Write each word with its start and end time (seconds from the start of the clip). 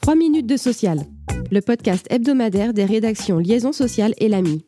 3 0.00 0.14
minutes 0.14 0.46
de 0.46 0.56
social, 0.56 1.00
le 1.50 1.60
podcast 1.60 2.06
hebdomadaire 2.10 2.72
des 2.72 2.84
rédactions 2.84 3.38
Liaison 3.38 3.72
sociale 3.72 4.14
et 4.18 4.28
l'AMI. 4.28 4.64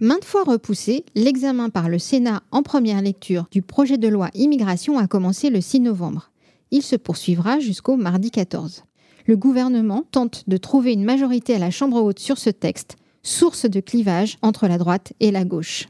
Maintes 0.00 0.24
fois 0.24 0.44
repoussé, 0.44 1.04
l'examen 1.14 1.68
par 1.70 1.88
le 1.88 1.98
Sénat 1.98 2.42
en 2.50 2.62
première 2.62 3.02
lecture 3.02 3.46
du 3.50 3.62
projet 3.62 3.98
de 3.98 4.08
loi 4.08 4.30
immigration 4.34 4.98
a 4.98 5.06
commencé 5.06 5.50
le 5.50 5.60
6 5.60 5.80
novembre. 5.80 6.30
Il 6.70 6.82
se 6.82 6.96
poursuivra 6.96 7.58
jusqu'au 7.58 7.96
mardi 7.96 8.30
14. 8.30 8.84
Le 9.26 9.36
gouvernement 9.36 10.04
tente 10.10 10.44
de 10.48 10.56
trouver 10.56 10.92
une 10.92 11.04
majorité 11.04 11.54
à 11.54 11.58
la 11.58 11.70
Chambre 11.70 12.02
haute 12.02 12.18
sur 12.18 12.38
ce 12.38 12.50
texte, 12.50 12.96
source 13.22 13.66
de 13.66 13.80
clivage 13.80 14.38
entre 14.42 14.66
la 14.66 14.78
droite 14.78 15.12
et 15.20 15.30
la 15.30 15.44
gauche. 15.44 15.88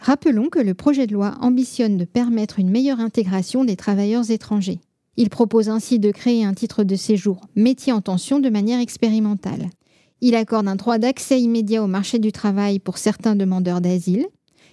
Rappelons 0.00 0.48
que 0.48 0.58
le 0.58 0.74
projet 0.74 1.06
de 1.06 1.14
loi 1.14 1.36
ambitionne 1.40 1.96
de 1.96 2.04
permettre 2.04 2.58
une 2.58 2.70
meilleure 2.70 3.00
intégration 3.00 3.64
des 3.64 3.76
travailleurs 3.76 4.30
étrangers. 4.30 4.80
Il 5.16 5.30
propose 5.30 5.68
ainsi 5.68 5.98
de 5.98 6.12
créer 6.12 6.44
un 6.44 6.54
titre 6.54 6.84
de 6.84 6.94
séjour 6.94 7.40
métier 7.56 7.92
en 7.92 8.00
tension 8.00 8.38
de 8.38 8.48
manière 8.48 8.80
expérimentale. 8.80 9.70
Il 10.20 10.36
accorde 10.36 10.68
un 10.68 10.76
droit 10.76 10.98
d'accès 10.98 11.40
immédiat 11.40 11.82
au 11.82 11.88
marché 11.88 12.18
du 12.18 12.32
travail 12.32 12.78
pour 12.78 12.98
certains 12.98 13.34
demandeurs 13.34 13.80
d'asile. 13.80 14.26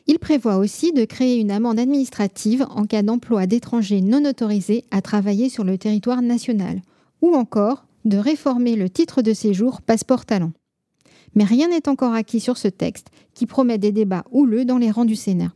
Il 0.08 0.20
prévoit 0.20 0.58
aussi 0.58 0.92
de 0.92 1.06
créer 1.06 1.40
une 1.40 1.50
amende 1.50 1.80
administrative 1.80 2.66
en 2.70 2.86
cas 2.86 3.02
d'emploi 3.02 3.48
d'étrangers 3.48 4.02
non 4.02 4.24
autorisés 4.24 4.86
à 4.92 5.02
travailler 5.02 5.50
sur 5.50 5.64
le 5.64 5.80
territoire 5.80 6.22
national, 6.22 6.82
ou 7.22 7.34
encore 7.34 7.88
de 8.06 8.18
réformer 8.18 8.76
le 8.76 8.90
titre 8.90 9.24
de 9.24 9.34
séjour 9.34 9.82
passeport 9.82 10.26
talent 10.26 10.52
mais 11.36 11.44
rien 11.44 11.68
n'est 11.70 11.88
encore 11.88 12.14
acquis 12.14 12.40
sur 12.40 12.58
ce 12.58 12.68
texte 12.68 13.08
qui 13.34 13.46
promet 13.46 13.78
des 13.78 13.92
débats 13.92 14.26
houleux 14.32 14.66
dans 14.66 14.78
les 14.78 14.92
rangs 14.92 15.06
du 15.06 15.16
Sénat. 15.16 15.54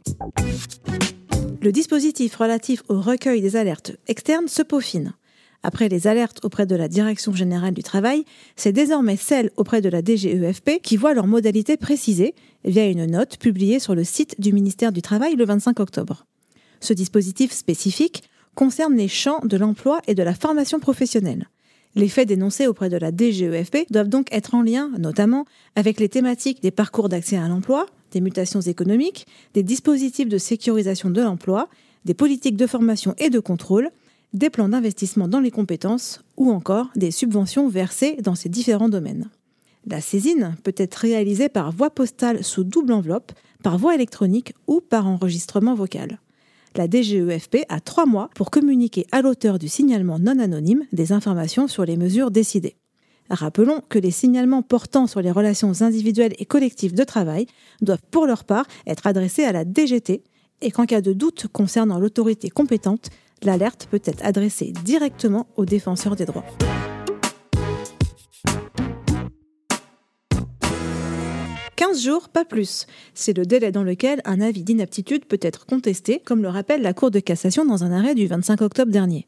Le 1.62 1.72
dispositif 1.72 2.36
relatif 2.36 2.84
au 2.88 3.02
recueil 3.02 3.42
des 3.42 3.56
alertes 3.56 3.92
externes 4.08 4.48
se 4.48 4.62
peaufine. 4.62 5.14
Après 5.62 5.90
les 5.90 6.08
alertes 6.08 6.46
auprès 6.46 6.66
de 6.66 6.76
la 6.76 6.88
Direction 6.88 7.34
générale 7.34 7.74
du 7.74 7.84
travail, 7.84 8.24
c'est 8.56 8.72
désormais 8.72 9.18
celles 9.18 9.52
auprès 9.58 9.82
de 9.82 9.90
la 9.90 10.02
DGEFP 10.02 10.82
qui 10.82 10.96
voient 10.96 11.14
leurs 11.14 11.28
modalités 11.28 11.76
précisées 11.76 12.34
via 12.64 12.88
une 12.88 13.06
note 13.06 13.38
publiée 13.38 13.80
sur 13.80 13.94
le 13.94 14.06
site 14.06 14.40
du 14.40 14.54
ministère 14.54 14.94
du 14.94 15.02
Travail 15.02 15.36
le 15.36 15.46
25 15.46 15.80
octobre. 15.82 16.26
Ce 16.80 16.94
dispositif 16.94 17.52
spécifique 17.52 18.24
concerne 18.56 18.96
les 18.96 19.10
champs 19.10 19.42
de 19.44 19.58
l'emploi 19.58 20.02
et 20.08 20.16
de 20.16 20.24
la 20.24 20.34
formation 20.34 20.80
professionnelle. 20.80 21.50
Les 21.96 22.08
faits 22.08 22.28
dénoncés 22.28 22.68
auprès 22.68 22.90
de 22.90 22.98
la 22.98 23.12
DGEFP 23.12 23.92
doivent 23.92 24.10
donc 24.10 24.28
être 24.32 24.54
en 24.54 24.62
lien, 24.62 24.92
notamment, 25.00 25.46
avec 25.76 26.00
les 26.00 26.10
thématiques 26.10 26.62
des 26.62 26.72
parcours 26.72 27.10
d'accès 27.10 27.38
à 27.38 27.48
l'emploi, 27.48 27.88
des 28.12 28.22
mutations 28.22 28.62
économiques, 28.62 29.28
des 29.54 29.64
dispositifs 29.64 30.30
de 30.30 30.38
sécurisation 30.38 31.10
de 31.10 31.22
l'emploi, 31.22 31.68
des 32.06 32.14
politiques 32.14 32.58
de 32.58 32.68
formation 32.68 33.16
et 33.18 33.30
de 33.30 33.40
contrôle, 33.40 33.90
des 34.34 34.50
plans 34.50 34.70
d'investissement 34.70 35.28
dans 35.28 35.40
les 35.40 35.52
compétences 35.52 36.24
ou 36.38 36.52
encore 36.52 36.90
des 36.96 37.12
subventions 37.12 37.68
versées 37.68 38.18
dans 38.22 38.36
ces 38.36 38.50
différents 38.50 38.90
domaines. 38.90 39.30
La 39.88 40.02
saisine 40.02 40.56
peut 40.64 40.76
être 40.78 40.96
réalisée 40.96 41.50
par 41.50 41.72
voie 41.72 41.90
postale 41.90 42.44
sous 42.44 42.64
double 42.64 42.94
enveloppe, 42.94 43.32
par 43.64 43.78
voie 43.80 43.96
électronique 43.96 44.54
ou 44.68 44.82
par 44.82 45.08
enregistrement 45.08 45.74
vocal 45.74 46.20
la 46.76 46.88
DGEFP 46.88 47.66
a 47.70 47.80
trois 47.80 48.06
mois 48.06 48.30
pour 48.36 48.52
communiquer 48.52 49.06
à 49.12 49.22
l'auteur 49.22 49.60
du 49.60 49.68
signalement 49.68 50.20
non 50.20 50.40
anonyme 50.40 50.84
des 50.92 51.12
informations 51.12 51.68
sur 51.68 51.86
les 51.86 51.98
mesures 51.98 52.32
décidées. 52.32 52.76
Rappelons 53.30 53.82
que 53.90 54.00
les 54.00 54.12
signalements 54.12 54.64
portant 54.64 55.06
sur 55.06 55.22
les 55.22 55.32
relations 55.32 55.82
individuelles 55.82 56.34
et 56.40 56.46
collectives 56.46 56.96
de 56.96 57.04
travail 57.04 57.46
doivent 57.82 58.02
pour 58.10 58.26
leur 58.26 58.44
part 58.44 58.66
être 58.88 59.06
adressés 59.06 59.44
à 59.44 59.52
la 59.52 59.66
DGT 59.66 60.24
et 60.62 60.72
qu'en 60.72 60.86
cas 60.86 61.02
de 61.02 61.14
doute 61.14 61.48
concernant 61.52 62.00
l'autorité 62.00 62.50
compétente, 62.50 63.10
l'alerte 63.44 63.88
peut 63.90 64.02
être 64.04 64.26
adressée 64.26 64.74
directement 64.84 65.48
au 65.58 65.66
défenseur 65.66 66.16
des 66.16 66.26
droits. 66.26 66.46
15 71.90 72.04
jours, 72.04 72.30
pas 72.30 72.46
plus. 72.46 72.86
C'est 73.16 73.36
le 73.36 73.48
délai 73.48 73.72
dans 73.72 73.82
lequel 73.84 74.22
un 74.24 74.42
avis 74.42 74.64
d'inaptitude 74.64 75.26
peut 75.26 75.40
être 75.42 75.66
contesté, 75.66 76.22
comme 76.24 76.44
le 76.44 76.48
rappelle 76.48 76.84
la 76.84 76.94
Cour 76.94 77.10
de 77.10 77.20
cassation 77.20 77.66
dans 77.66 77.84
un 77.84 77.92
arrêt 77.92 78.14
du 78.14 78.28
25 78.28 78.62
octobre 78.62 78.92
dernier. 78.92 79.28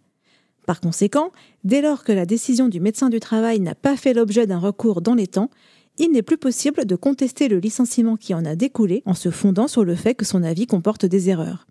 Par 0.68 0.80
conséquent, 0.80 1.32
dès 1.64 1.82
lors 1.82 2.04
que 2.04 2.12
la 2.12 2.28
décision 2.28 2.68
du 2.68 2.80
médecin 2.80 3.10
du 3.10 3.20
travail 3.20 3.60
n'a 3.60 3.74
pas 3.74 3.98
fait 3.98 4.14
l'objet 4.14 4.46
d'un 4.46 4.60
recours 4.60 5.02
dans 5.02 5.16
les 5.16 5.26
temps, 5.26 5.50
il 5.98 6.12
n'est 6.12 6.22
plus 6.22 6.38
possible 6.38 6.86
de 6.86 6.96
contester 6.96 7.48
le 7.48 7.58
licenciement 7.58 8.16
qui 8.16 8.36
en 8.36 8.46
a 8.46 8.56
découlé 8.56 9.02
en 9.08 9.16
se 9.16 9.32
fondant 9.32 9.68
sur 9.68 9.84
le 9.84 9.96
fait 9.96 10.14
que 10.14 10.26
son 10.26 10.44
avis 10.44 10.68
comporte 10.68 11.08
des 11.08 11.30
erreurs. 11.30 11.66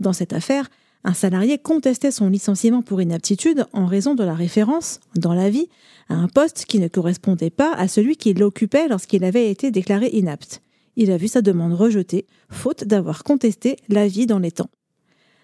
Dans 0.00 0.12
cette 0.12 0.32
affaire, 0.32 0.68
un 1.04 1.12
salarié 1.12 1.58
contestait 1.58 2.10
son 2.10 2.30
licenciement 2.30 2.80
pour 2.80 3.02
inaptitude 3.02 3.66
en 3.72 3.86
raison 3.86 4.14
de 4.14 4.24
la 4.24 4.34
référence, 4.34 5.00
dans 5.14 5.34
la 5.34 5.50
vie, 5.50 5.68
à 6.08 6.14
un 6.14 6.28
poste 6.28 6.64
qui 6.64 6.78
ne 6.78 6.88
correspondait 6.88 7.50
pas 7.50 7.72
à 7.74 7.88
celui 7.88 8.16
qu'il 8.16 8.42
occupait 8.42 8.88
lorsqu'il 8.88 9.22
avait 9.24 9.50
été 9.50 9.70
déclaré 9.70 10.08
inapte. 10.12 10.62
Il 10.96 11.10
a 11.10 11.18
vu 11.18 11.28
sa 11.28 11.42
demande 11.42 11.74
rejetée, 11.74 12.26
faute 12.48 12.84
d'avoir 12.84 13.22
contesté 13.22 13.76
l'avis 13.88 14.26
dans 14.26 14.38
les 14.38 14.52
temps. 14.52 14.70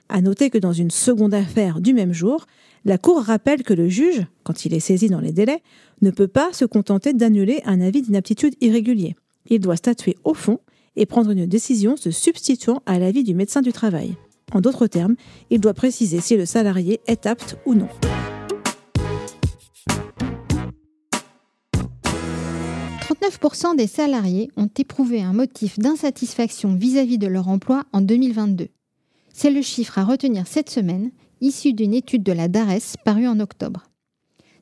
À 0.09 0.23
noter 0.23 0.49
que 0.49 0.59
dans 0.59 0.73
une 0.73 0.91
seconde 0.91 1.35
affaire 1.35 1.81
du 1.81 1.93
même 1.93 2.15
jour, 2.15 2.47
la 2.87 2.99
Cour 2.99 3.21
rappelle 3.21 3.63
que 3.63 3.75
le 3.75 3.89
juge, 3.89 4.27
quand 4.43 4.65
il 4.65 4.73
est 4.73 4.81
saisi 4.81 5.09
dans 5.09 5.21
les 5.21 5.33
délais, 5.33 5.63
ne 6.01 6.11
peut 6.11 6.27
pas 6.27 6.53
se 6.53 6.65
contenter 6.65 7.13
d'annuler 7.13 7.61
un 7.67 7.81
avis 7.81 8.01
d'inaptitude 8.01 8.55
irrégulier. 8.63 9.15
Il 9.49 9.61
doit 9.61 9.77
statuer 9.77 10.17
au 10.25 10.33
fond 10.33 10.59
et 10.97 11.05
prendre 11.05 11.31
une 11.31 11.47
décision 11.47 11.97
se 11.97 12.11
substituant 12.11 12.83
à 12.87 12.99
l'avis 12.99 13.25
du 13.25 13.35
médecin 13.35 13.61
du 13.61 13.73
travail. 13.73 14.17
En 14.53 14.61
d'autres 14.61 14.87
termes, 14.87 15.17
il 15.51 15.61
doit 15.61 15.75
préciser 15.75 16.21
si 16.21 16.37
le 16.37 16.47
salarié 16.47 17.01
est 17.07 17.27
apte 17.27 17.57
ou 17.67 17.75
non. 17.75 17.89
«39% 23.23 23.77
des 23.77 23.87
salariés 23.87 24.51
ont 24.57 24.69
éprouvé 24.79 25.23
un 25.23 25.33
motif 25.33 25.79
d'insatisfaction 25.79 26.75
vis-à-vis 26.75 27.19
de 27.19 27.27
leur 27.27 27.49
emploi 27.49 27.85
en 27.93 28.01
2022. 28.01 28.69
C'est 29.33 29.51
le 29.51 29.63
chiffre 29.63 29.99
à 29.99 30.05
retenir 30.05 30.47
cette 30.47 30.71
semaine, 30.71 31.11
issu 31.41 31.73
d'une 31.73 31.95
étude 31.95 32.23
de 32.23 32.33
la 32.33 32.49
DARES 32.49 32.97
parue 33.05 33.27
en 33.27 33.41
octobre. 33.41 33.85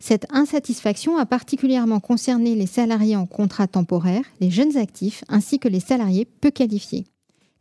Cette 0.01 0.27
insatisfaction 0.31 1.17
a 1.17 1.27
particulièrement 1.27 2.01
concerné 2.01 2.55
les 2.55 2.67
salariés 2.67 3.17
en 3.17 3.27
contrat 3.27 3.67
temporaire, 3.67 4.25
les 4.41 4.51
jeunes 4.51 4.77
actifs 4.77 5.25
ainsi 5.29 5.59
que 5.59 5.69
les 5.69 5.81
salariés 5.81 6.25
peu 6.25 6.51
qualifiés. 6.51 7.05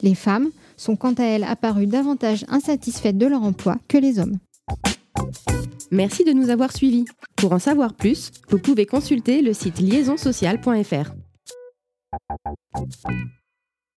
Les 0.02 0.16
femmes 0.16 0.50
sont 0.76 0.96
quant 0.96 1.14
à 1.14 1.24
elles 1.24 1.44
apparues 1.44 1.88
davantage 1.88 2.46
insatisfaites 2.50 3.18
de 3.18 3.26
leur 3.26 3.44
emploi 3.44 3.78
que 3.88 3.98
les 3.98 4.20
hommes. 4.20 4.38
Merci 5.92 6.24
de 6.24 6.34
nous 6.34 6.50
avoir 6.50 6.76
suivis. 6.76 7.06
Pour 7.36 7.54
en 7.54 7.60
savoir 7.60 7.94
plus, 7.94 8.32
vous 8.50 8.60
pouvez 8.60 8.86
consulter 8.86 9.42
le 9.42 9.54
site 9.54 9.80
liaisonsocial.fr. 9.80 11.14